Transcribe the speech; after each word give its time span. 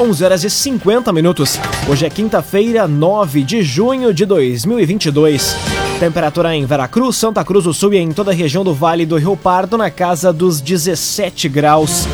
11 0.00 0.24
horas 0.24 0.44
e 0.44 0.48
50 0.48 1.12
minutos. 1.12 1.60
Hoje 1.86 2.06
é 2.06 2.08
quinta-feira, 2.08 2.88
9 2.88 3.42
de 3.42 3.62
junho 3.62 4.14
de 4.14 4.24
2022. 4.24 5.54
Temperatura 5.98 6.56
em 6.56 6.64
Veracruz, 6.64 7.16
Santa 7.16 7.44
Cruz 7.44 7.64
do 7.64 7.74
Sul 7.74 7.92
e 7.92 7.98
em 7.98 8.10
toda 8.10 8.30
a 8.30 8.34
região 8.34 8.64
do 8.64 8.72
Vale 8.72 9.04
do 9.04 9.18
Rio 9.18 9.36
Pardo 9.36 9.76
na 9.76 9.90
casa 9.90 10.32
dos 10.32 10.62
17 10.62 11.50
graus. 11.50 12.06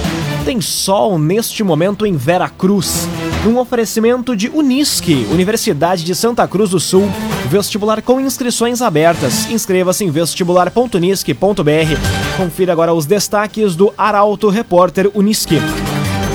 Tem 0.45 0.61
sol 0.61 1.17
neste 1.17 1.63
momento 1.63 2.05
em 2.05 2.17
Veracruz. 2.17 3.09
Um 3.47 3.57
oferecimento 3.57 4.35
de 4.35 4.49
Unisque, 4.49 5.25
Universidade 5.31 6.03
de 6.03 6.13
Santa 6.13 6.49
Cruz 6.49 6.71
do 6.71 6.81
Sul. 6.81 7.09
Vestibular 7.49 8.03
com 8.03 8.21
inscrições 8.21 8.83
abertas. 8.83 9.49
Inscreva-se 9.49 10.05
em 10.05 10.11
vestibular.unisque.br. 10.11 12.37
Confira 12.37 12.73
agora 12.73 12.93
os 12.93 13.07
destaques 13.07 13.77
do 13.77 13.95
Arauto 13.97 14.49
Repórter 14.49 15.09
Unisque. 15.15 15.61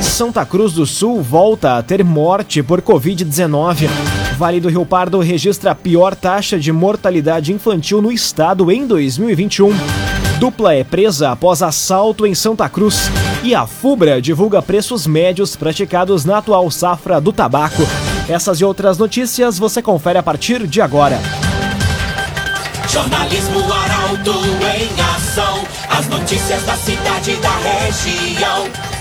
Santa 0.01 0.45
Cruz 0.45 0.73
do 0.73 0.85
Sul 0.85 1.21
volta 1.21 1.77
a 1.77 1.83
ter 1.83 2.03
morte 2.03 2.63
por 2.63 2.81
Covid-19. 2.81 3.87
Vale 4.37 4.59
do 4.59 4.69
Rio 4.69 4.85
Pardo 4.85 5.19
registra 5.19 5.71
a 5.71 5.75
pior 5.75 6.15
taxa 6.15 6.59
de 6.59 6.71
mortalidade 6.71 7.53
infantil 7.53 8.01
no 8.01 8.11
estado 8.11 8.71
em 8.71 8.87
2021. 8.87 9.71
Dupla 10.39 10.73
é 10.73 10.83
presa 10.83 11.31
após 11.31 11.61
assalto 11.61 12.25
em 12.25 12.33
Santa 12.33 12.67
Cruz. 12.67 13.11
E 13.43 13.53
a 13.53 13.67
FUBRA 13.67 14.21
divulga 14.21 14.61
preços 14.61 15.05
médios 15.05 15.55
praticados 15.55 16.25
na 16.25 16.39
atual 16.39 16.69
safra 16.71 17.21
do 17.21 17.31
tabaco. 17.31 17.83
Essas 18.27 18.59
e 18.59 18.65
outras 18.65 18.97
notícias 18.97 19.59
você 19.59 19.81
confere 19.81 20.17
a 20.17 20.23
partir 20.23 20.65
de 20.65 20.81
agora. 20.81 21.19
Jornalismo 22.89 23.59
Arauto 23.71 24.31
em 24.31 25.15
ação. 25.15 25.63
As 25.89 26.07
notícias 26.07 26.63
da 26.63 26.75
cidade 26.75 27.31
e 27.31 27.35
da 27.37 27.57
região. 27.57 29.00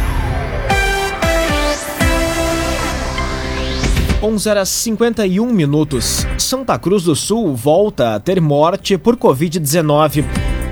11 4.23 4.49
horas 4.49 4.69
51 4.69 5.47
minutos. 5.47 6.27
Santa 6.37 6.77
Cruz 6.77 7.05
do 7.05 7.15
Sul 7.15 7.55
volta 7.55 8.13
a 8.13 8.19
ter 8.19 8.39
morte 8.39 8.95
por 8.95 9.17
Covid-19. 9.17 10.23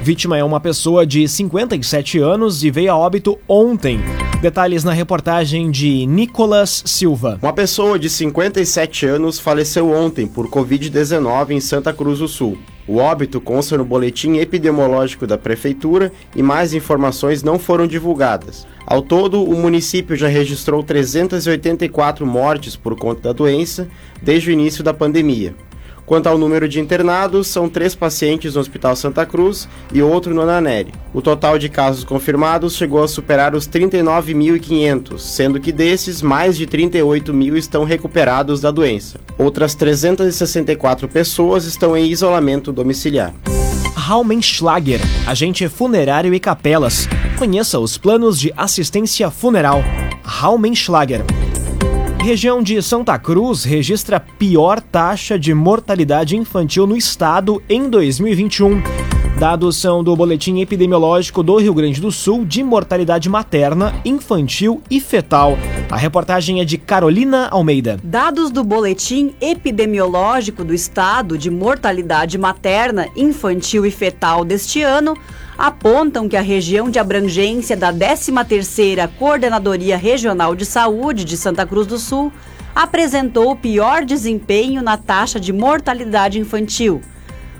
Vítima 0.03 0.37
é 0.37 0.43
uma 0.43 0.59
pessoa 0.59 1.03
de 1.03 1.27
57 1.27 2.19
anos 2.19 2.63
e 2.63 2.69
veio 2.69 2.91
a 2.91 2.95
óbito 2.95 3.39
ontem. 3.47 3.99
Detalhes 4.39 4.83
na 4.83 4.93
reportagem 4.93 5.71
de 5.71 6.05
Nicolas 6.05 6.83
Silva. 6.85 7.39
Uma 7.41 7.51
pessoa 7.51 7.97
de 7.97 8.07
57 8.07 9.07
anos 9.07 9.39
faleceu 9.39 9.91
ontem 9.91 10.27
por 10.27 10.47
Covid-19 10.47 11.49
em 11.49 11.59
Santa 11.59 11.91
Cruz 11.91 12.19
do 12.19 12.27
Sul. 12.27 12.55
O 12.89 12.97
óbito 12.97 13.39
consta 13.39 13.77
no 13.77 13.85
boletim 13.85 14.37
epidemiológico 14.37 15.27
da 15.27 15.37
Prefeitura 15.37 16.11
e 16.35 16.41
mais 16.41 16.73
informações 16.73 17.43
não 17.43 17.59
foram 17.59 17.85
divulgadas. 17.85 18.65
Ao 18.83 18.99
todo, 18.99 19.43
o 19.43 19.55
município 19.55 20.15
já 20.15 20.27
registrou 20.27 20.81
384 20.81 22.25
mortes 22.25 22.75
por 22.75 22.97
conta 22.97 23.21
da 23.21 23.31
doença 23.31 23.87
desde 24.23 24.49
o 24.49 24.53
início 24.53 24.83
da 24.83 24.91
pandemia. 24.91 25.53
Quanto 26.09 26.25
ao 26.25 26.39
número 26.39 26.67
de 26.67 26.79
internados, 26.79 27.45
são 27.45 27.69
três 27.69 27.93
pacientes 27.93 28.55
no 28.55 28.61
Hospital 28.61 28.95
Santa 28.95 29.27
Cruz 29.27 29.69
e 29.93 30.01
outro 30.01 30.33
no 30.33 30.41
Ananeri. 30.41 30.91
O 31.13 31.21
total 31.21 31.59
de 31.59 31.69
casos 31.69 32.03
confirmados 32.03 32.75
chegou 32.75 33.03
a 33.03 33.07
superar 33.07 33.53
os 33.53 33.67
39.500, 33.67 35.19
sendo 35.19 35.59
que 35.59 35.71
desses, 35.71 36.23
mais 36.23 36.57
de 36.57 36.65
38 36.65 37.31
mil 37.31 37.55
estão 37.55 37.83
recuperados 37.83 38.59
da 38.59 38.71
doença. 38.71 39.19
Outras 39.37 39.75
364 39.75 41.07
pessoas 41.07 41.65
estão 41.65 41.95
em 41.95 42.07
isolamento 42.07 42.71
domiciliar. 42.71 43.31
Raumenschlager, 43.95 45.01
agente 45.27 45.69
funerário 45.69 46.33
e 46.33 46.39
capelas. 46.39 47.07
Conheça 47.37 47.77
os 47.77 47.99
planos 47.99 48.39
de 48.39 48.51
assistência 48.57 49.29
funeral. 49.29 49.83
Raumenschlager. 50.23 51.23
Região 52.21 52.61
de 52.61 52.81
Santa 52.81 53.17
Cruz 53.17 53.63
registra 53.63 54.19
pior 54.19 54.81
taxa 54.81 55.39
de 55.39 55.53
mortalidade 55.53 56.35
infantil 56.35 56.85
no 56.85 56.97
estado 56.97 57.63
em 57.69 57.89
2021. 57.89 58.81
Dados 59.39 59.77
são 59.77 60.03
do 60.03 60.15
Boletim 60.17 60.59
Epidemiológico 60.59 61.41
do 61.41 61.57
Rio 61.57 61.73
Grande 61.73 62.01
do 62.01 62.11
Sul 62.11 62.43
de 62.45 62.61
mortalidade 62.61 63.29
materna, 63.29 63.95
infantil 64.03 64.81
e 64.91 64.99
fetal. 64.99 65.57
A 65.91 65.97
reportagem 65.97 66.61
é 66.61 66.65
de 66.65 66.77
Carolina 66.77 67.47
Almeida. 67.47 67.99
Dados 68.03 68.51
do 68.51 68.63
Boletim 68.63 69.33
Epidemiológico 69.41 70.63
do 70.63 70.71
Estado 70.71 71.35
de 71.35 71.49
Mortalidade 71.49 72.37
Materna, 72.37 73.07
Infantil 73.15 73.87
e 73.87 73.89
Fetal 73.89 74.45
deste 74.45 74.83
ano 74.83 75.17
apontam 75.57 76.29
que 76.29 76.37
a 76.37 76.41
região 76.41 76.91
de 76.91 76.99
abrangência 76.99 77.75
da 77.75 77.91
13ª 77.91 79.09
Coordenadoria 79.17 79.97
Regional 79.97 80.53
de 80.53 80.63
Saúde 80.63 81.25
de 81.25 81.35
Santa 81.35 81.65
Cruz 81.65 81.87
do 81.87 81.97
Sul 81.97 82.31
apresentou 82.75 83.49
o 83.49 83.55
pior 83.55 84.05
desempenho 84.05 84.83
na 84.83 84.95
taxa 84.95 85.39
de 85.39 85.51
mortalidade 85.51 86.37
infantil. 86.37 87.01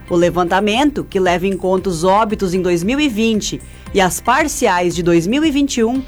O 0.07 0.15
levantamento, 0.15 1.03
que 1.03 1.19
leva 1.19 1.47
em 1.47 1.57
conta 1.57 1.89
os 1.89 2.03
óbitos 2.03 2.53
em 2.53 2.61
2020 2.61 3.59
e 3.91 3.99
as 3.99 4.21
parciais 4.21 4.95
de 4.95 5.01
2021, 5.01 6.03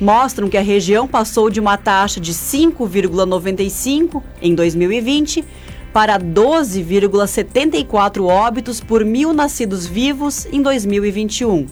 mostram 0.00 0.48
que 0.48 0.56
a 0.56 0.62
região 0.62 1.06
passou 1.06 1.50
de 1.50 1.60
uma 1.60 1.76
taxa 1.76 2.18
de 2.20 2.32
5,95 2.32 4.22
em 4.40 4.54
2020 4.54 5.44
para 5.92 6.18
12,74 6.18 8.26
óbitos 8.26 8.80
por 8.80 9.04
mil 9.04 9.32
nascidos 9.32 9.86
vivos 9.86 10.46
em 10.52 10.60
2021. 10.60 11.66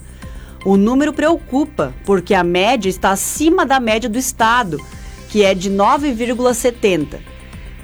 O 0.64 0.78
número 0.78 1.12
preocupa, 1.12 1.92
porque 2.06 2.32
a 2.32 2.42
média 2.42 2.88
está 2.88 3.10
acima 3.10 3.66
da 3.66 3.78
média 3.78 4.08
do 4.08 4.18
estado, 4.18 4.80
que 5.28 5.44
é 5.44 5.54
de 5.54 5.70
9,70. 5.70 7.33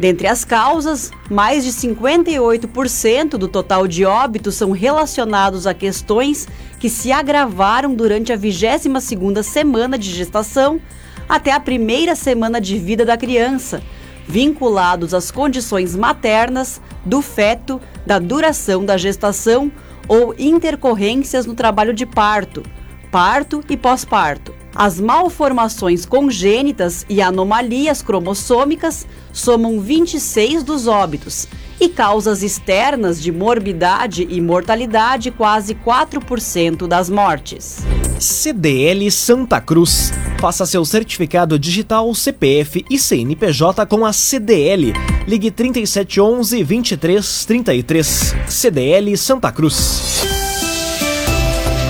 Dentre 0.00 0.26
as 0.26 0.46
causas, 0.46 1.12
mais 1.28 1.62
de 1.62 1.70
58% 1.72 3.32
do 3.32 3.46
total 3.46 3.86
de 3.86 4.06
óbitos 4.06 4.54
são 4.54 4.70
relacionados 4.70 5.66
a 5.66 5.74
questões 5.74 6.48
que 6.78 6.88
se 6.88 7.12
agravaram 7.12 7.94
durante 7.94 8.32
a 8.32 8.38
22ª 8.38 9.42
semana 9.42 9.98
de 9.98 10.10
gestação 10.10 10.80
até 11.28 11.52
a 11.52 11.60
primeira 11.60 12.16
semana 12.16 12.62
de 12.62 12.78
vida 12.78 13.04
da 13.04 13.14
criança, 13.14 13.82
vinculados 14.26 15.12
às 15.12 15.30
condições 15.30 15.94
maternas, 15.94 16.80
do 17.04 17.20
feto, 17.20 17.78
da 18.06 18.18
duração 18.18 18.82
da 18.82 18.96
gestação 18.96 19.70
ou 20.08 20.34
intercorrências 20.38 21.44
no 21.44 21.52
trabalho 21.52 21.92
de 21.92 22.06
parto, 22.06 22.62
parto 23.10 23.62
e 23.68 23.76
pós-parto. 23.76 24.59
As 24.74 25.00
malformações 25.00 26.06
congênitas 26.06 27.04
e 27.08 27.20
anomalias 27.20 28.02
cromossômicas 28.02 29.06
somam 29.32 29.80
26 29.80 30.62
dos 30.62 30.86
óbitos 30.86 31.48
e 31.80 31.88
causas 31.88 32.42
externas 32.42 33.20
de 33.20 33.32
morbidade 33.32 34.26
e 34.28 34.40
mortalidade 34.40 35.30
quase 35.30 35.74
4% 35.74 36.86
das 36.86 37.08
mortes. 37.08 37.78
CDL 38.18 39.10
Santa 39.10 39.60
Cruz. 39.60 40.12
Faça 40.38 40.66
seu 40.66 40.84
certificado 40.84 41.58
digital, 41.58 42.14
CPF 42.14 42.84
e 42.90 42.98
CNPJ 42.98 43.86
com 43.86 44.04
a 44.04 44.12
CDL. 44.12 44.92
Ligue 45.26 45.50
3711 45.50 46.62
2333. 46.64 48.34
CDL 48.46 49.16
Santa 49.16 49.50
Cruz. 49.50 50.29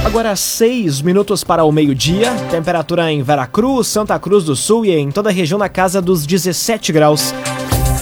Agora 0.03 0.35
seis 0.35 1.03
minutos 1.03 1.45
para 1.45 1.63
o 1.63 1.71
meio-dia. 1.71 2.33
Temperatura 2.51 3.13
em 3.13 3.23
Veracruz, 3.23 3.87
Santa 3.87 4.19
Cruz 4.19 4.45
do 4.45 4.57
Sul 4.57 4.87
e 4.87 4.93
em 4.93 5.11
toda 5.11 5.29
a 5.29 5.33
região 5.33 5.59
na 5.59 5.69
casa 5.69 6.01
dos 6.01 6.25
17 6.25 6.91
graus. 6.91 7.35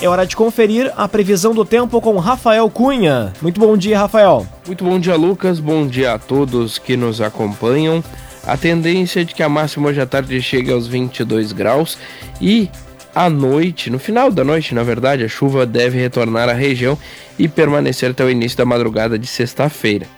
É 0.00 0.08
hora 0.08 0.24
de 0.24 0.36
conferir 0.36 0.92
a 0.96 1.08
previsão 1.08 1.52
do 1.52 1.64
tempo 1.64 2.00
com 2.00 2.16
Rafael 2.18 2.70
Cunha. 2.70 3.32
Muito 3.42 3.58
bom 3.58 3.76
dia, 3.76 3.98
Rafael. 3.98 4.46
Muito 4.64 4.84
bom 4.84 4.98
dia, 4.98 5.16
Lucas. 5.16 5.58
Bom 5.58 5.88
dia 5.88 6.14
a 6.14 6.18
todos 6.18 6.78
que 6.78 6.96
nos 6.96 7.20
acompanham. 7.20 8.02
A 8.46 8.56
tendência 8.56 9.20
é 9.20 9.24
de 9.24 9.34
que 9.34 9.42
a 9.42 9.48
máxima 9.48 9.88
hoje 9.88 10.00
à 10.00 10.06
tarde 10.06 10.40
chegue 10.40 10.72
aos 10.72 10.86
22 10.86 11.50
graus 11.52 11.98
e 12.40 12.70
à 13.12 13.28
noite, 13.28 13.90
no 13.90 13.98
final 13.98 14.30
da 14.30 14.44
noite, 14.44 14.72
na 14.72 14.84
verdade, 14.84 15.24
a 15.24 15.28
chuva 15.28 15.66
deve 15.66 15.98
retornar 15.98 16.48
à 16.48 16.52
região 16.52 16.96
e 17.36 17.48
permanecer 17.48 18.12
até 18.12 18.24
o 18.24 18.30
início 18.30 18.56
da 18.56 18.64
madrugada 18.64 19.18
de 19.18 19.26
sexta-feira. 19.26 20.17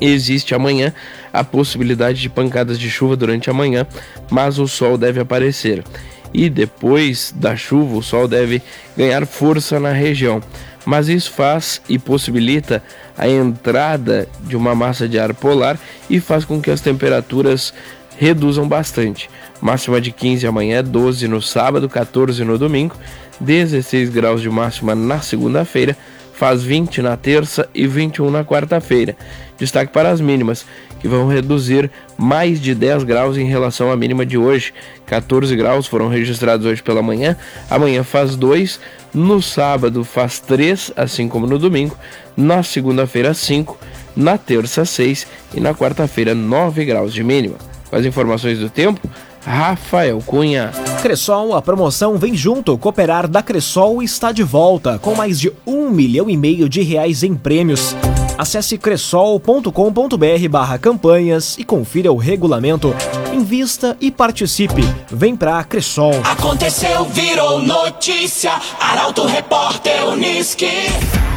Existe 0.00 0.54
amanhã 0.54 0.92
a 1.32 1.44
possibilidade 1.44 2.20
de 2.20 2.28
pancadas 2.28 2.78
de 2.78 2.90
chuva 2.90 3.16
durante 3.16 3.50
a 3.50 3.52
manhã, 3.52 3.86
mas 4.30 4.58
o 4.58 4.66
sol 4.66 4.96
deve 4.96 5.20
aparecer. 5.20 5.84
e 6.32 6.48
depois 6.48 7.34
da 7.36 7.56
chuva 7.56 7.96
o 7.96 8.02
sol 8.02 8.28
deve 8.28 8.62
ganhar 8.96 9.26
força 9.26 9.80
na 9.80 9.92
região. 9.92 10.40
Mas 10.84 11.08
isso 11.08 11.30
faz 11.32 11.82
e 11.88 11.98
possibilita 11.98 12.82
a 13.16 13.28
entrada 13.28 14.28
de 14.42 14.56
uma 14.56 14.74
massa 14.74 15.08
de 15.08 15.18
ar 15.18 15.34
polar 15.34 15.78
e 16.08 16.20
faz 16.20 16.44
com 16.44 16.60
que 16.60 16.70
as 16.70 16.80
temperaturas 16.80 17.74
reduzam 18.16 18.66
bastante. 18.66 19.28
Máxima 19.60 20.00
de 20.00 20.10
15 20.10 20.46
amanhã, 20.46 20.82
12 20.82 21.28
no 21.28 21.42
sábado, 21.42 21.88
14 21.88 22.44
no 22.44 22.56
domingo, 22.56 22.96
16 23.40 24.08
graus 24.08 24.40
de 24.40 24.48
máxima 24.48 24.94
na 24.94 25.20
segunda-feira, 25.20 25.96
faz 26.40 26.62
20 26.62 27.02
na 27.02 27.18
terça 27.18 27.68
e 27.74 27.86
21 27.86 28.30
na 28.30 28.42
quarta-feira. 28.42 29.14
Destaque 29.58 29.92
para 29.92 30.08
as 30.08 30.22
mínimas, 30.22 30.64
que 30.98 31.06
vão 31.06 31.28
reduzir 31.28 31.90
mais 32.16 32.58
de 32.58 32.74
10 32.74 33.04
graus 33.04 33.36
em 33.36 33.44
relação 33.44 33.92
à 33.92 33.96
mínima 33.96 34.24
de 34.24 34.38
hoje. 34.38 34.72
14 35.04 35.54
graus 35.54 35.86
foram 35.86 36.08
registrados 36.08 36.64
hoje 36.64 36.82
pela 36.82 37.02
manhã, 37.02 37.36
amanhã 37.68 38.02
faz 38.02 38.36
2, 38.36 38.80
no 39.12 39.42
sábado 39.42 40.02
faz 40.02 40.40
3, 40.40 40.94
assim 40.96 41.28
como 41.28 41.46
no 41.46 41.58
domingo, 41.58 41.94
na 42.34 42.62
segunda-feira 42.62 43.34
5, 43.34 43.78
na 44.16 44.38
terça 44.38 44.86
6 44.86 45.26
e 45.52 45.60
na 45.60 45.74
quarta-feira 45.74 46.34
9 46.34 46.86
graus 46.86 47.12
de 47.12 47.22
mínima. 47.22 47.56
Com 47.90 47.96
as 47.96 48.06
informações 48.06 48.58
do 48.58 48.70
tempo, 48.70 49.06
Rafael 49.44 50.22
Cunha. 50.24 50.70
Cressol, 51.02 51.54
a 51.54 51.62
promoção 51.62 52.18
Vem 52.18 52.34
Junto. 52.34 52.76
Cooperar 52.76 53.26
da 53.26 53.42
Cressol 53.42 54.02
está 54.02 54.32
de 54.32 54.42
volta, 54.42 54.98
com 54.98 55.14
mais 55.14 55.40
de 55.40 55.52
um 55.66 55.88
milhão 55.90 56.28
e 56.28 56.36
meio 56.36 56.68
de 56.68 56.82
reais 56.82 57.22
em 57.22 57.34
prêmios. 57.34 57.96
Acesse 58.36 58.78
cressol.com.br 58.78 60.48
barra 60.50 60.78
campanhas 60.78 61.56
e 61.58 61.64
confira 61.64 62.12
o 62.12 62.16
regulamento. 62.16 62.94
Invista 63.32 63.96
e 64.00 64.10
participe. 64.10 64.82
Vem 65.10 65.36
pra 65.36 65.62
Cressol. 65.64 66.14
Aconteceu, 66.24 67.04
virou 67.04 67.60
notícia. 67.60 68.52
Arauto 68.80 69.26
Repórter 69.26 70.06
Uniski. 70.08 71.29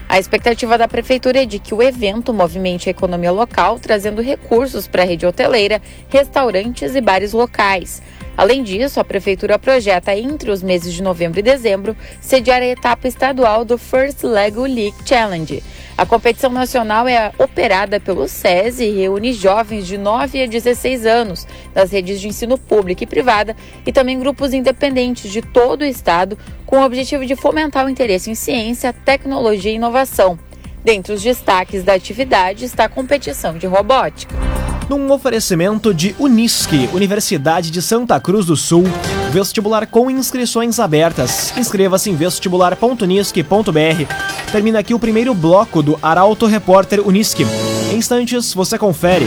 A 0.09 0.19
expectativa 0.19 0.79
da 0.79 0.89
prefeitura 0.89 1.43
é 1.43 1.47
de 1.47 1.59
que 1.59 1.75
o 1.75 1.83
evento 1.83 2.33
movimente 2.33 2.89
a 2.89 2.93
economia 2.93 3.31
local, 3.31 3.79
trazendo 3.79 4.23
recursos 4.23 4.89
para 4.89 5.03
a 5.03 5.07
rede 5.07 5.27
hoteleira, 5.27 5.83
restaurantes 6.09 6.95
e 6.95 7.01
bares 7.03 7.35
locais. 7.35 8.01
Além 8.39 8.63
disso, 8.63 9.01
a 9.01 9.05
Prefeitura 9.05 9.59
projeta, 9.59 10.17
entre 10.17 10.53
os 10.53 10.63
meses 10.63 10.95
de 10.95 11.03
novembro 11.03 11.41
e 11.41 11.43
dezembro, 11.43 11.97
sediar 12.21 12.63
a 12.63 12.67
etapa 12.67 13.09
estadual 13.09 13.65
do 13.65 13.77
First 13.77 14.23
Lego 14.23 14.63
League 14.63 14.95
Challenge. 15.05 15.61
A 15.97 16.07
competição 16.07 16.49
nacional 16.49 17.09
é 17.09 17.33
operada 17.37 17.99
pelo 17.99 18.29
SESI 18.29 18.85
e 18.85 19.01
reúne 19.01 19.33
jovens 19.33 19.89
de 19.89 19.99
9 19.99 20.41
a 20.41 20.47
16 20.47 21.05
anos 21.05 21.49
das 21.75 21.91
redes 21.91 22.21
de 22.21 22.29
ensino 22.29 22.57
pública 22.57 23.03
e 23.03 23.09
privada 23.09 23.57
e 23.85 23.91
também 23.91 24.21
grupos 24.21 24.55
independentes 24.55 25.33
de 25.33 25.43
todo 25.43 25.83
o 25.83 25.85
estado 25.85 26.39
com 26.65 26.79
o 26.79 26.85
objetivo 26.85 27.27
de 27.27 27.35
fomentar 27.35 27.87
o 27.87 27.91
interesse 27.91 28.31
em 28.31 28.37
ciência, 28.37 28.93
tecnologia 28.93 29.73
e 29.73 29.75
inovação. 29.75 30.39
Dentre 30.85 31.13
os 31.13 31.25
destaques 31.25 31.83
da 31.83 31.95
atividade 31.95 32.65
está 32.65 32.85
a 32.85 32.89
competição 32.89 33.59
de 33.59 33.67
robótica 33.67 34.33
num 34.89 35.13
oferecimento 35.13 35.93
de 35.93 36.15
Unisque, 36.19 36.89
Universidade 36.93 37.71
de 37.71 37.83
Santa 37.83 38.19
Cruz 38.19 38.47
do 38.47 38.57
Sul. 38.57 38.85
Vestibular 39.31 39.87
com 39.87 40.11
inscrições 40.11 40.81
abertas. 40.81 41.53
Inscreva-se 41.57 42.11
em 42.11 42.17
vestibular.unisque.br. 42.17 44.51
Termina 44.51 44.79
aqui 44.79 44.95
o 44.95 44.99
primeiro 44.99 45.35
bloco 45.35 45.83
do 45.83 45.99
Arauto 46.03 46.47
Repórter 46.47 47.07
Unisque. 47.07 47.45
Em 47.93 47.97
instantes, 47.97 48.55
você 48.55 48.79
confere. 48.79 49.27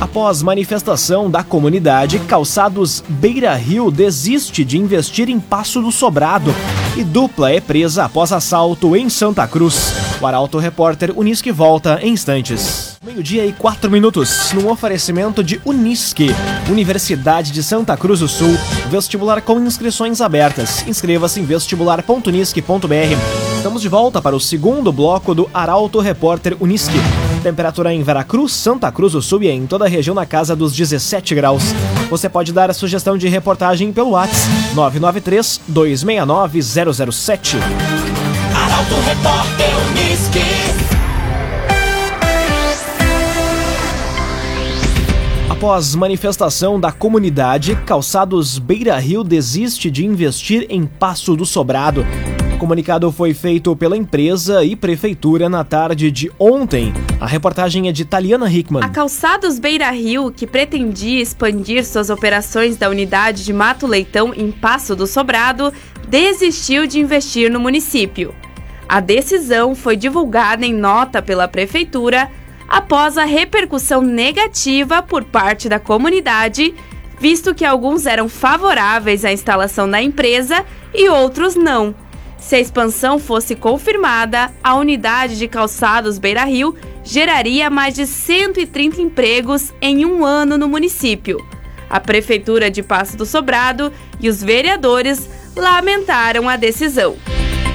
Após 0.00 0.42
manifestação 0.42 1.30
da 1.30 1.42
comunidade, 1.42 2.18
Calçados 2.20 3.02
Beira 3.08 3.54
Rio 3.54 3.90
desiste 3.90 4.64
de 4.64 4.78
investir 4.78 5.28
em 5.28 5.40
Passo 5.40 5.80
do 5.80 5.90
Sobrado 5.90 6.54
e 6.98 7.04
dupla 7.04 7.52
é 7.52 7.60
presa 7.60 8.04
após 8.04 8.32
assalto 8.32 8.96
em 8.96 9.08
Santa 9.08 9.46
Cruz. 9.46 9.94
O 10.20 10.26
Arauto 10.26 10.58
Repórter 10.58 11.16
Unisque 11.16 11.52
volta 11.52 12.00
em 12.02 12.12
instantes. 12.12 12.98
Meio-dia 13.04 13.46
e 13.46 13.52
quatro 13.52 13.88
minutos, 13.88 14.52
num 14.52 14.68
oferecimento 14.68 15.44
de 15.44 15.60
Unisque, 15.64 16.30
Universidade 16.68 17.52
de 17.52 17.62
Santa 17.62 17.96
Cruz 17.96 18.18
do 18.18 18.26
Sul, 18.26 18.58
vestibular 18.90 19.40
com 19.42 19.60
inscrições 19.60 20.20
abertas. 20.20 20.84
Inscreva-se 20.88 21.40
em 21.40 21.44
vestibular.unisque.br. 21.44 23.56
Estamos 23.56 23.80
de 23.80 23.88
volta 23.88 24.20
para 24.20 24.34
o 24.34 24.40
segundo 24.40 24.92
bloco 24.92 25.36
do 25.36 25.48
Arauto 25.54 26.00
Repórter 26.00 26.56
Unisque. 26.58 26.98
Temperatura 27.40 27.92
em 27.92 28.02
Veracruz, 28.02 28.52
Santa 28.52 28.90
Cruz 28.90 29.12
do 29.12 29.22
Sul 29.22 29.42
e 29.42 29.48
em 29.48 29.66
toda 29.66 29.84
a 29.84 29.88
região 29.88 30.14
na 30.14 30.26
casa 30.26 30.56
dos 30.56 30.74
17 30.74 31.34
graus. 31.34 31.62
Você 32.10 32.28
pode 32.28 32.52
dar 32.52 32.70
a 32.70 32.74
sugestão 32.74 33.16
de 33.16 33.28
reportagem 33.28 33.92
pelo 33.92 34.10
WhatsApp 34.10 34.74
993 34.74 35.60
269 35.68 36.62
007. 36.62 37.56
Arauto 38.54 38.94
Repórter 39.06 39.70
Unisque. 39.90 40.88
Após 45.58 45.94
manifestação 45.96 46.78
da 46.78 46.92
comunidade, 46.92 47.74
Calçados 47.84 48.60
Beira 48.60 48.96
Rio 48.98 49.24
desiste 49.24 49.90
de 49.90 50.06
investir 50.06 50.66
em 50.68 50.86
Passo 50.86 51.34
do 51.34 51.44
Sobrado. 51.44 52.06
Comunicado 52.58 53.12
foi 53.12 53.32
feito 53.34 53.76
pela 53.76 53.96
empresa 53.96 54.64
e 54.64 54.74
prefeitura 54.74 55.48
na 55.48 55.62
tarde 55.62 56.10
de 56.10 56.28
ontem. 56.40 56.92
A 57.20 57.26
reportagem 57.26 57.88
é 57.88 57.92
de 57.92 58.04
Taliana 58.04 58.50
Hickman. 58.50 58.82
A 58.82 58.88
Calçados 58.88 59.60
Beira 59.60 59.88
Rio, 59.90 60.32
que 60.32 60.44
pretendia 60.44 61.22
expandir 61.22 61.86
suas 61.86 62.10
operações 62.10 62.76
da 62.76 62.90
unidade 62.90 63.44
de 63.44 63.52
Mato 63.52 63.86
Leitão 63.86 64.34
em 64.34 64.50
Passo 64.50 64.96
do 64.96 65.06
Sobrado, 65.06 65.72
desistiu 66.08 66.84
de 66.84 66.98
investir 66.98 67.48
no 67.48 67.60
município. 67.60 68.34
A 68.88 68.98
decisão 68.98 69.76
foi 69.76 69.96
divulgada 69.96 70.66
em 70.66 70.74
nota 70.74 71.22
pela 71.22 71.46
prefeitura 71.46 72.28
após 72.68 73.16
a 73.16 73.24
repercussão 73.24 74.02
negativa 74.02 75.00
por 75.00 75.22
parte 75.22 75.68
da 75.68 75.78
comunidade 75.78 76.74
visto 77.20 77.54
que 77.54 77.64
alguns 77.64 78.06
eram 78.06 78.28
favoráveis 78.28 79.24
à 79.24 79.32
instalação 79.32 79.90
da 79.90 80.00
empresa 80.00 80.64
e 80.94 81.08
outros 81.08 81.54
não. 81.54 81.94
Se 82.38 82.54
a 82.56 82.60
expansão 82.60 83.18
fosse 83.18 83.54
confirmada, 83.54 84.50
a 84.62 84.74
unidade 84.76 85.36
de 85.36 85.48
calçados 85.48 86.18
Beira 86.18 86.44
Rio 86.44 86.74
geraria 87.02 87.68
mais 87.68 87.94
de 87.94 88.06
130 88.06 89.00
empregos 89.00 89.72
em 89.80 90.06
um 90.06 90.24
ano 90.24 90.56
no 90.56 90.68
município. 90.68 91.44
A 91.90 91.98
Prefeitura 91.98 92.70
de 92.70 92.82
Passo 92.82 93.16
do 93.16 93.26
Sobrado 93.26 93.92
e 94.20 94.28
os 94.28 94.42
vereadores 94.42 95.28
lamentaram 95.56 96.48
a 96.48 96.56
decisão. 96.56 97.16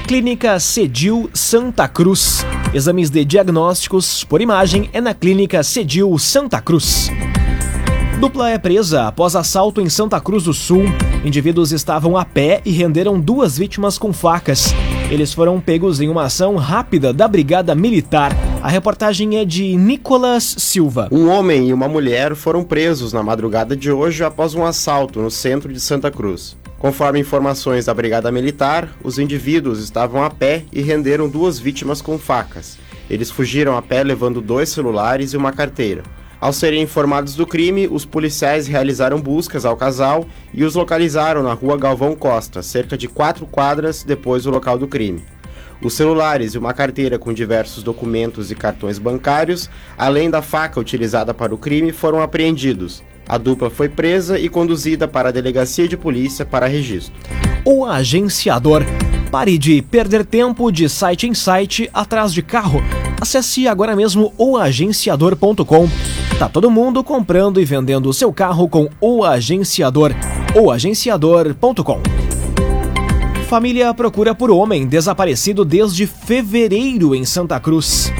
Clínica 0.06 0.58
Cedil 0.60 1.30
Santa 1.34 1.88
Cruz. 1.88 2.44
Exames 2.72 3.10
de 3.10 3.24
diagnósticos 3.24 4.24
por 4.24 4.40
imagem 4.40 4.88
é 4.92 5.00
na 5.00 5.14
Clínica 5.14 5.62
Cedil 5.62 6.16
Santa 6.18 6.60
Cruz. 6.60 7.10
Dupla 8.20 8.50
é 8.50 8.58
presa 8.58 9.08
após 9.08 9.34
assalto 9.34 9.80
em 9.80 9.88
Santa 9.88 10.20
Cruz 10.20 10.44
do 10.44 10.54
Sul. 10.54 10.84
Indivíduos 11.24 11.72
estavam 11.72 12.16
a 12.16 12.24
pé 12.24 12.62
e 12.64 12.70
renderam 12.70 13.20
duas 13.20 13.58
vítimas 13.58 13.98
com 13.98 14.12
facas. 14.12 14.72
Eles 15.10 15.34
foram 15.34 15.60
pegos 15.60 16.00
em 16.00 16.08
uma 16.08 16.24
ação 16.24 16.54
rápida 16.56 17.12
da 17.12 17.26
Brigada 17.26 17.74
Militar. 17.74 18.32
A 18.62 18.68
reportagem 18.68 19.36
é 19.36 19.44
de 19.44 19.76
Nicolas 19.76 20.54
Silva. 20.58 21.08
Um 21.10 21.28
homem 21.28 21.68
e 21.68 21.72
uma 21.72 21.88
mulher 21.88 22.34
foram 22.36 22.62
presos 22.62 23.12
na 23.12 23.22
madrugada 23.22 23.76
de 23.76 23.90
hoje 23.90 24.22
após 24.22 24.54
um 24.54 24.64
assalto 24.64 25.20
no 25.20 25.30
centro 25.30 25.72
de 25.72 25.80
Santa 25.80 26.10
Cruz. 26.10 26.56
Conforme 26.78 27.18
informações 27.20 27.86
da 27.86 27.94
Brigada 27.94 28.30
Militar, 28.30 28.88
os 29.02 29.18
indivíduos 29.18 29.82
estavam 29.82 30.22
a 30.22 30.30
pé 30.30 30.64
e 30.72 30.80
renderam 30.80 31.28
duas 31.28 31.58
vítimas 31.58 32.00
com 32.00 32.16
facas. 32.16 32.78
Eles 33.10 33.30
fugiram 33.30 33.76
a 33.76 33.82
pé 33.82 34.02
levando 34.02 34.40
dois 34.40 34.68
celulares 34.68 35.32
e 35.32 35.36
uma 35.36 35.52
carteira. 35.52 36.02
Ao 36.44 36.52
serem 36.52 36.82
informados 36.82 37.34
do 37.34 37.46
crime, 37.46 37.88
os 37.90 38.04
policiais 38.04 38.66
realizaram 38.66 39.18
buscas 39.18 39.64
ao 39.64 39.78
casal 39.78 40.26
e 40.52 40.62
os 40.62 40.74
localizaram 40.74 41.42
na 41.42 41.54
rua 41.54 41.78
Galvão 41.78 42.14
Costa, 42.14 42.62
cerca 42.62 42.98
de 42.98 43.08
quatro 43.08 43.46
quadras 43.46 44.04
depois 44.04 44.44
do 44.44 44.50
local 44.50 44.76
do 44.76 44.86
crime. 44.86 45.24
Os 45.82 45.94
celulares 45.94 46.52
e 46.52 46.58
uma 46.58 46.74
carteira 46.74 47.18
com 47.18 47.32
diversos 47.32 47.82
documentos 47.82 48.50
e 48.50 48.54
cartões 48.54 48.98
bancários, 48.98 49.70
além 49.96 50.28
da 50.28 50.42
faca 50.42 50.78
utilizada 50.78 51.32
para 51.32 51.54
o 51.54 51.56
crime, 51.56 51.92
foram 51.92 52.20
apreendidos. 52.20 53.02
A 53.26 53.38
dupla 53.38 53.70
foi 53.70 53.88
presa 53.88 54.38
e 54.38 54.50
conduzida 54.50 55.08
para 55.08 55.30
a 55.30 55.32
delegacia 55.32 55.88
de 55.88 55.96
polícia 55.96 56.44
para 56.44 56.66
registro. 56.66 57.14
O 57.64 57.86
agenciador. 57.86 58.84
Pare 59.30 59.56
de 59.56 59.80
perder 59.80 60.26
tempo 60.26 60.70
de 60.70 60.90
site 60.90 61.26
em 61.26 61.32
site 61.32 61.88
atrás 61.94 62.34
de 62.34 62.42
carro. 62.42 62.82
Acesse 63.18 63.66
agora 63.66 63.96
mesmo 63.96 64.34
oagenciador.com. 64.36 65.88
Tá 66.44 66.50
todo 66.50 66.70
mundo 66.70 67.02
comprando 67.02 67.58
e 67.58 67.64
vendendo 67.64 68.06
o 68.06 68.12
seu 68.12 68.30
carro 68.30 68.68
com 68.68 68.86
o 69.00 69.24
agenciador. 69.24 70.12
oagenciador.com. 70.54 72.02
Família 73.48 73.94
procura 73.94 74.34
por 74.34 74.50
homem 74.50 74.86
desaparecido 74.86 75.64
desde 75.64 76.06
fevereiro 76.06 77.14
em 77.14 77.24
Santa 77.24 77.58
Cruz. 77.58 78.12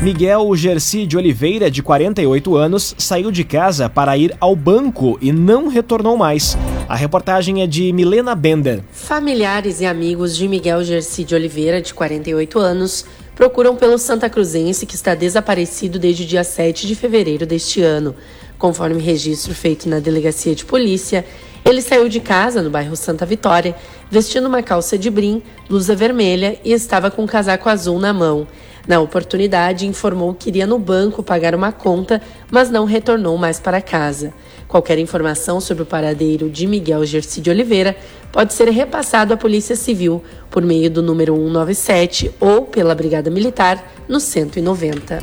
Miguel 0.00 0.56
Gerci 0.56 1.06
de 1.06 1.18
Oliveira, 1.18 1.70
de 1.70 1.82
48 1.82 2.56
anos, 2.56 2.94
saiu 2.96 3.30
de 3.30 3.44
casa 3.44 3.90
para 3.90 4.16
ir 4.16 4.34
ao 4.40 4.56
banco 4.56 5.18
e 5.20 5.30
não 5.30 5.68
retornou 5.68 6.16
mais. 6.16 6.56
A 6.88 6.96
reportagem 6.96 7.60
é 7.60 7.66
de 7.66 7.92
Milena 7.92 8.34
Bender. 8.34 8.80
Familiares 8.90 9.82
e 9.82 9.86
amigos 9.86 10.34
de 10.34 10.48
Miguel 10.48 10.82
Gerci 10.82 11.24
de 11.24 11.34
Oliveira, 11.34 11.82
de 11.82 11.92
48 11.92 12.58
anos, 12.58 13.04
procuram 13.36 13.76
pelo 13.76 13.98
Santa 13.98 14.30
Cruzense 14.30 14.86
que 14.86 14.94
está 14.94 15.14
desaparecido 15.14 15.98
desde 15.98 16.24
o 16.24 16.26
dia 16.26 16.42
7 16.42 16.86
de 16.86 16.94
fevereiro 16.96 17.44
deste 17.44 17.82
ano. 17.82 18.16
Conforme 18.58 19.00
registro 19.00 19.54
feito 19.54 19.86
na 19.86 20.00
delegacia 20.00 20.54
de 20.54 20.64
polícia, 20.64 21.24
ele 21.62 21.82
saiu 21.82 22.08
de 22.08 22.18
casa 22.18 22.62
no 22.62 22.70
bairro 22.70 22.96
Santa 22.96 23.26
Vitória, 23.26 23.76
vestindo 24.10 24.46
uma 24.46 24.62
calça 24.62 24.96
de 24.96 25.10
brim, 25.10 25.42
blusa 25.68 25.94
vermelha 25.94 26.58
e 26.64 26.72
estava 26.72 27.10
com 27.10 27.24
um 27.24 27.26
casaco 27.26 27.68
azul 27.68 27.98
na 27.98 28.12
mão. 28.12 28.48
Na 28.86 29.00
oportunidade, 29.00 29.86
informou 29.86 30.32
que 30.32 30.48
iria 30.48 30.66
no 30.66 30.78
banco 30.78 31.22
pagar 31.22 31.54
uma 31.54 31.72
conta, 31.72 32.22
mas 32.50 32.70
não 32.70 32.84
retornou 32.84 33.36
mais 33.36 33.58
para 33.58 33.80
casa. 33.80 34.32
Qualquer 34.68 34.98
informação 34.98 35.60
sobre 35.60 35.82
o 35.82 35.86
paradeiro 35.86 36.48
de 36.48 36.66
Miguel 36.66 37.04
Gerci 37.04 37.40
de 37.40 37.50
Oliveira 37.50 37.96
pode 38.32 38.52
ser 38.52 38.68
repassado 38.68 39.32
à 39.32 39.36
Polícia 39.36 39.76
Civil 39.76 40.22
por 40.50 40.62
meio 40.62 40.90
do 40.90 41.02
número 41.02 41.34
197 41.34 42.32
ou 42.40 42.62
pela 42.62 42.94
Brigada 42.94 43.30
Militar 43.30 43.82
no 44.08 44.20
190. 44.20 45.20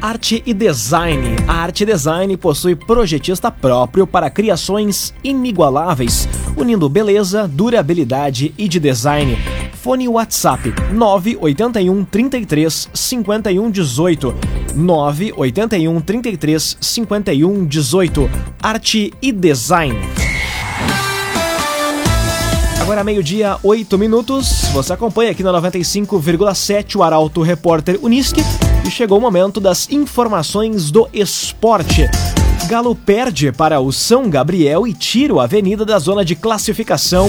Arte 0.00 0.42
e 0.44 0.52
Design. 0.52 1.36
A 1.48 1.54
Arte 1.54 1.84
Design 1.84 2.36
possui 2.36 2.76
projetista 2.76 3.50
próprio 3.50 4.06
para 4.06 4.28
criações 4.28 5.14
inigualáveis, 5.24 6.28
unindo 6.56 6.88
beleza, 6.88 7.48
durabilidade 7.48 8.54
e 8.58 8.68
de 8.68 8.78
design. 8.78 9.36
Fone 9.84 10.08
WhatsApp 10.08 10.72
981 10.94 12.04
33 12.06 12.88
51 12.94 13.70
18. 13.70 14.34
981 14.74 16.00
33 16.00 16.78
51 16.80 17.66
18. 17.66 18.30
Arte 18.62 19.12
e 19.20 19.30
Design. 19.30 19.94
Agora 22.80 23.04
meio-dia, 23.04 23.58
8 23.62 23.98
minutos. 23.98 24.62
Você 24.72 24.94
acompanha 24.94 25.32
aqui 25.32 25.42
na 25.42 25.52
95,7 25.52 26.96
o 26.96 27.02
Arauto 27.02 27.42
Repórter 27.42 27.98
Unisque 28.02 28.40
e 28.86 28.90
chegou 28.90 29.18
o 29.18 29.20
momento 29.20 29.60
das 29.60 29.90
informações 29.90 30.90
do 30.90 31.06
esporte. 31.12 32.08
Galo 32.68 32.96
perde 32.96 33.52
para 33.52 33.78
o 33.80 33.92
São 33.92 34.30
Gabriel 34.30 34.86
e 34.86 34.94
tira 34.94 35.38
a 35.38 35.44
avenida 35.44 35.84
da 35.84 35.98
zona 35.98 36.24
de 36.24 36.34
classificação. 36.34 37.28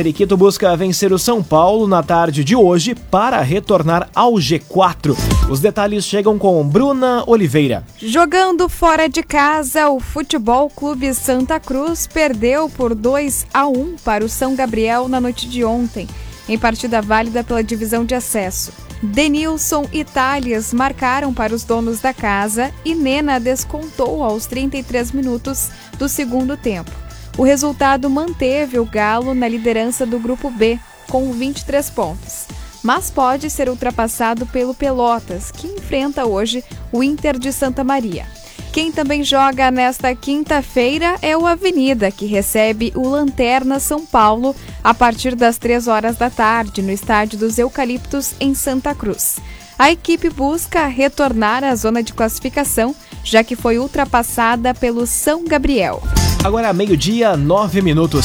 Periquito 0.00 0.34
busca 0.34 0.74
vencer 0.78 1.12
o 1.12 1.18
São 1.18 1.42
Paulo 1.42 1.86
na 1.86 2.02
tarde 2.02 2.42
de 2.42 2.56
hoje 2.56 2.94
para 2.94 3.38
retornar 3.42 4.08
ao 4.14 4.32
G4. 4.32 5.14
Os 5.50 5.60
detalhes 5.60 6.06
chegam 6.06 6.38
com 6.38 6.66
Bruna 6.66 7.22
Oliveira. 7.26 7.84
Jogando 7.98 8.66
fora 8.66 9.10
de 9.10 9.22
casa, 9.22 9.90
o 9.90 10.00
Futebol 10.00 10.70
Clube 10.70 11.12
Santa 11.12 11.60
Cruz 11.60 12.06
perdeu 12.06 12.66
por 12.70 12.94
2 12.94 13.48
a 13.52 13.66
1 13.66 13.96
para 14.02 14.24
o 14.24 14.28
São 14.30 14.56
Gabriel 14.56 15.06
na 15.06 15.20
noite 15.20 15.46
de 15.46 15.62
ontem, 15.64 16.08
em 16.48 16.56
partida 16.56 17.02
válida 17.02 17.44
pela 17.44 17.62
divisão 17.62 18.02
de 18.02 18.14
acesso. 18.14 18.72
Denilson 19.02 19.86
e 19.92 20.02
Thales 20.02 20.72
marcaram 20.72 21.34
para 21.34 21.54
os 21.54 21.62
donos 21.62 22.00
da 22.00 22.14
casa 22.14 22.72
e 22.86 22.94
Nena 22.94 23.38
descontou 23.38 24.24
aos 24.24 24.46
33 24.46 25.12
minutos 25.12 25.68
do 25.98 26.08
segundo 26.08 26.56
tempo. 26.56 27.09
O 27.38 27.42
resultado 27.42 28.10
manteve 28.10 28.78
o 28.78 28.84
Galo 28.84 29.34
na 29.34 29.48
liderança 29.48 30.04
do 30.04 30.18
Grupo 30.18 30.50
B, 30.50 30.78
com 31.08 31.32
23 31.32 31.88
pontos. 31.90 32.46
Mas 32.82 33.10
pode 33.10 33.50
ser 33.50 33.68
ultrapassado 33.68 34.46
pelo 34.46 34.74
Pelotas, 34.74 35.50
que 35.50 35.66
enfrenta 35.66 36.26
hoje 36.26 36.64
o 36.92 37.02
Inter 37.02 37.38
de 37.38 37.52
Santa 37.52 37.84
Maria. 37.84 38.26
Quem 38.72 38.92
também 38.92 39.24
joga 39.24 39.70
nesta 39.70 40.14
quinta-feira 40.14 41.16
é 41.20 41.36
o 41.36 41.44
Avenida, 41.44 42.10
que 42.10 42.24
recebe 42.24 42.92
o 42.94 43.08
Lanterna 43.08 43.80
São 43.80 44.06
Paulo 44.06 44.54
a 44.82 44.94
partir 44.94 45.34
das 45.34 45.58
3 45.58 45.88
horas 45.88 46.16
da 46.16 46.30
tarde 46.30 46.80
no 46.80 46.90
Estádio 46.90 47.38
dos 47.38 47.58
Eucaliptos, 47.58 48.32
em 48.38 48.54
Santa 48.54 48.94
Cruz. 48.94 49.38
A 49.76 49.90
equipe 49.90 50.30
busca 50.30 50.86
retornar 50.86 51.64
à 51.64 51.74
zona 51.74 52.02
de 52.02 52.12
classificação, 52.12 52.94
já 53.24 53.42
que 53.42 53.56
foi 53.56 53.78
ultrapassada 53.78 54.72
pelo 54.72 55.06
São 55.06 55.44
Gabriel. 55.44 56.00
Agora 56.42 56.72
meio-dia, 56.72 57.36
9 57.36 57.82
minutos. 57.82 58.24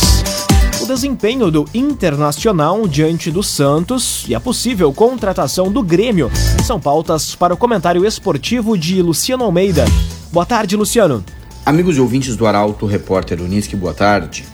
O 0.81 0.85
desempenho 0.85 1.51
do 1.51 1.65
Internacional 1.73 2.87
diante 2.87 3.29
do 3.29 3.43
Santos 3.43 4.23
e 4.29 4.33
a 4.33 4.39
possível 4.39 4.93
contratação 4.93 5.69
do 5.69 5.83
Grêmio 5.83 6.31
são 6.63 6.79
pautas 6.79 7.35
para 7.35 7.53
o 7.53 7.57
comentário 7.57 8.05
esportivo 8.05 8.77
de 8.77 9.01
Luciano 9.01 9.43
Almeida. 9.43 9.83
Boa 10.31 10.45
tarde, 10.45 10.77
Luciano. 10.77 11.25
Amigos 11.65 11.97
e 11.97 11.99
ouvintes 11.99 12.37
do 12.37 12.47
Arauto, 12.47 12.85
repórter 12.85 13.41
Unisque, 13.41 13.75
boa 13.75 13.93
tarde. 13.93 14.45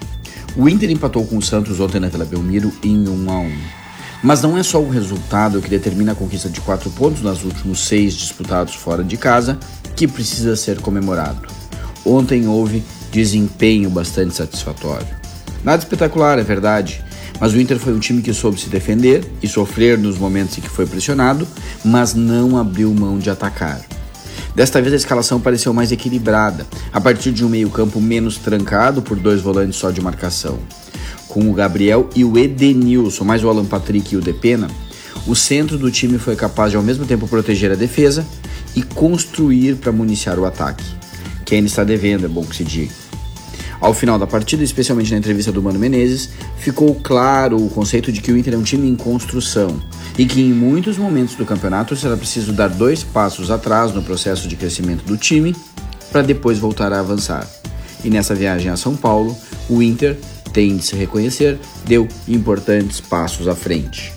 O 0.57 0.67
Inter 0.67 0.89
empatou 0.89 1.23
com 1.27 1.37
o 1.37 1.41
Santos 1.41 1.79
ontem 1.79 1.99
na 1.99 2.07
Vila 2.07 2.25
Belmiro 2.25 2.73
em 2.83 3.07
1 3.07 3.31
a 3.31 3.39
1. 3.41 3.51
Mas 4.23 4.41
não 4.41 4.57
é 4.57 4.63
só 4.63 4.81
o 4.81 4.89
resultado 4.89 5.61
que 5.61 5.69
determina 5.69 6.13
a 6.13 6.15
conquista 6.15 6.49
de 6.49 6.59
quatro 6.61 6.89
pontos 6.89 7.21
nos 7.21 7.43
últimos 7.43 7.81
seis 7.81 8.15
disputados 8.15 8.73
fora 8.73 9.03
de 9.03 9.17
casa 9.17 9.59
que 9.95 10.07
precisa 10.07 10.55
ser 10.55 10.81
comemorado. 10.81 11.47
Ontem 12.03 12.47
houve 12.47 12.83
desempenho 13.11 13.89
bastante 13.89 14.35
satisfatório. 14.35 15.07
Nada 15.63 15.83
espetacular, 15.83 16.39
é 16.39 16.43
verdade, 16.43 17.03
mas 17.39 17.53
o 17.53 17.59
Inter 17.59 17.77
foi 17.77 17.93
um 17.93 17.99
time 17.99 18.21
que 18.21 18.33
soube 18.33 18.59
se 18.59 18.69
defender 18.69 19.23
e 19.41 19.47
sofrer 19.47 19.97
nos 19.97 20.17
momentos 20.17 20.57
em 20.57 20.61
que 20.61 20.69
foi 20.69 20.85
pressionado, 20.85 21.47
mas 21.83 22.13
não 22.13 22.57
abriu 22.57 22.93
mão 22.93 23.19
de 23.19 23.29
atacar. 23.29 23.81
Desta 24.55 24.81
vez 24.81 24.93
a 24.93 24.97
escalação 24.97 25.39
pareceu 25.39 25.73
mais 25.73 25.91
equilibrada, 25.91 26.67
a 26.91 26.99
partir 26.99 27.31
de 27.31 27.45
um 27.45 27.49
meio-campo 27.49 28.01
menos 28.01 28.37
trancado 28.37 29.01
por 29.01 29.17
dois 29.17 29.41
volantes 29.41 29.77
só 29.77 29.91
de 29.91 30.01
marcação. 30.01 30.59
Com 31.27 31.49
o 31.49 31.53
Gabriel 31.53 32.09
e 32.15 32.25
o 32.25 32.37
Edenilson, 32.37 33.23
mais 33.23 33.43
o 33.43 33.49
Alan 33.49 33.65
Patrick 33.65 34.13
e 34.13 34.17
o 34.17 34.21
Depena, 34.21 34.67
o 35.25 35.35
centro 35.35 35.77
do 35.77 35.89
time 35.89 36.17
foi 36.17 36.35
capaz 36.35 36.71
de 36.71 36.77
ao 36.77 36.83
mesmo 36.83 37.05
tempo 37.05 37.27
proteger 37.27 37.71
a 37.71 37.75
defesa 37.75 38.25
e 38.75 38.81
construir 38.81 39.75
para 39.75 39.91
municiar 39.91 40.37
o 40.37 40.45
ataque. 40.45 40.83
Quem 41.51 41.65
está 41.65 41.83
devendo, 41.83 42.23
é 42.25 42.29
bom 42.29 42.45
que 42.45 42.55
se 42.55 42.63
diga. 42.63 42.93
Ao 43.81 43.93
final 43.93 44.17
da 44.17 44.25
partida, 44.25 44.63
especialmente 44.63 45.11
na 45.11 45.17
entrevista 45.17 45.51
do 45.51 45.61
Mano 45.61 45.77
Menezes, 45.77 46.29
ficou 46.55 46.95
claro 46.95 47.57
o 47.57 47.69
conceito 47.69 48.09
de 48.09 48.21
que 48.21 48.31
o 48.31 48.37
Inter 48.37 48.53
é 48.53 48.57
um 48.57 48.63
time 48.63 48.87
em 48.87 48.95
construção 48.95 49.77
e 50.17 50.25
que 50.25 50.39
em 50.39 50.53
muitos 50.53 50.97
momentos 50.97 51.35
do 51.35 51.45
campeonato 51.45 51.93
será 51.93 52.15
preciso 52.15 52.53
dar 52.53 52.69
dois 52.69 53.03
passos 53.03 53.51
atrás 53.51 53.93
no 53.93 54.01
processo 54.01 54.47
de 54.47 54.55
crescimento 54.55 55.03
do 55.03 55.17
time 55.17 55.53
para 56.09 56.21
depois 56.21 56.57
voltar 56.57 56.93
a 56.93 57.01
avançar. 57.01 57.45
E 58.01 58.09
nessa 58.09 58.33
viagem 58.33 58.71
a 58.71 58.77
São 58.77 58.95
Paulo, 58.95 59.35
o 59.69 59.83
Inter, 59.83 60.17
tem 60.53 60.77
de 60.77 60.85
se 60.85 60.95
reconhecer, 60.95 61.59
deu 61.83 62.07
importantes 62.29 63.01
passos 63.01 63.49
à 63.49 63.55
frente. 63.55 64.13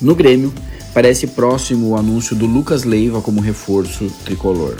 No 0.00 0.14
Grêmio, 0.14 0.54
parece 0.94 1.26
próximo 1.26 1.88
o 1.88 1.96
anúncio 1.96 2.36
do 2.36 2.46
Lucas 2.46 2.84
Leiva 2.84 3.20
como 3.20 3.40
reforço 3.40 4.08
tricolor. 4.24 4.76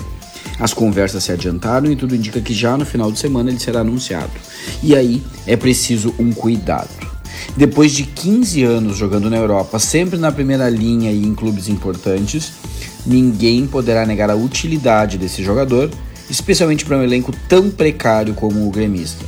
As 0.58 0.72
conversas 0.72 1.24
se 1.24 1.32
adiantaram 1.32 1.90
e 1.90 1.96
tudo 1.96 2.16
indica 2.16 2.40
que 2.40 2.54
já 2.54 2.76
no 2.76 2.86
final 2.86 3.12
de 3.12 3.18
semana 3.18 3.50
ele 3.50 3.60
será 3.60 3.80
anunciado. 3.80 4.32
E 4.82 4.96
aí 4.96 5.22
é 5.46 5.56
preciso 5.56 6.14
um 6.18 6.32
cuidado. 6.32 6.88
Depois 7.56 7.92
de 7.92 8.04
15 8.04 8.62
anos 8.62 8.96
jogando 8.96 9.30
na 9.30 9.36
Europa, 9.36 9.78
sempre 9.78 10.18
na 10.18 10.32
primeira 10.32 10.68
linha 10.68 11.12
e 11.12 11.24
em 11.24 11.34
clubes 11.34 11.68
importantes, 11.68 12.52
ninguém 13.04 13.66
poderá 13.66 14.06
negar 14.06 14.30
a 14.30 14.34
utilidade 14.34 15.18
desse 15.18 15.42
jogador, 15.42 15.90
especialmente 16.30 16.84
para 16.84 16.96
um 16.96 17.02
elenco 17.02 17.32
tão 17.48 17.70
precário 17.70 18.34
como 18.34 18.66
o 18.66 18.70
gremista. 18.70 19.24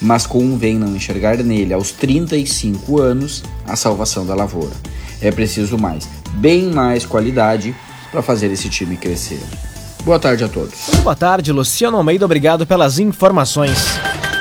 Mas 0.00 0.26
convém 0.26 0.78
não 0.78 0.94
enxergar 0.94 1.36
nele, 1.38 1.72
aos 1.72 1.90
35 1.90 3.00
anos, 3.00 3.42
a 3.66 3.74
salvação 3.76 4.26
da 4.26 4.34
lavoura. 4.34 4.74
É 5.20 5.32
preciso 5.32 5.76
mais, 5.76 6.08
bem 6.34 6.70
mais 6.70 7.04
qualidade 7.04 7.74
para 8.10 8.22
fazer 8.22 8.50
esse 8.52 8.68
time 8.68 8.96
crescer. 8.96 9.40
Boa 10.08 10.18
tarde 10.18 10.42
a 10.42 10.48
todos. 10.48 10.88
Boa 11.02 11.14
tarde, 11.14 11.52
Luciano 11.52 11.98
Almeida. 11.98 12.24
Obrigado 12.24 12.66
pelas 12.66 12.98
informações. 12.98 13.76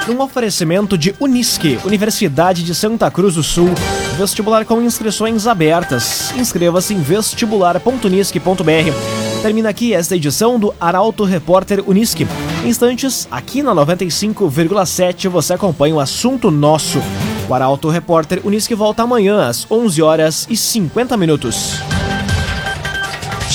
Um 0.08 0.22
oferecimento 0.22 0.98
de 0.98 1.14
Unisque, 1.20 1.78
Universidade 1.84 2.64
de 2.64 2.74
Santa 2.74 3.12
Cruz 3.12 3.36
do 3.36 3.44
Sul. 3.44 3.72
Vestibular 4.18 4.64
com 4.64 4.82
inscrições 4.82 5.46
abertas. 5.46 6.32
Inscreva-se 6.38 6.94
em 6.94 7.02
vestibular.unisque.br. 7.02 9.42
Termina 9.42 9.68
aqui 9.68 9.94
esta 9.94 10.16
edição 10.16 10.58
do 10.58 10.74
Arauto 10.80 11.26
Repórter 11.26 11.84
Unisque. 11.86 12.26
Instantes, 12.64 13.28
aqui 13.30 13.62
na 13.62 13.76
95,7 13.76 15.28
você 15.28 15.56
acompanha 15.56 15.96
o 15.96 16.00
assunto 16.00 16.50
nosso. 16.50 17.02
O 17.50 17.54
Arauto 17.54 17.90
Repórter 17.90 18.40
Unisque 18.46 18.74
volta 18.74 19.04
amanhã 19.04 19.46
às 19.46 19.70
11 19.70 20.02
horas 20.02 20.48
e 20.50 20.56
50 20.56 21.18
minutos. 21.18 21.82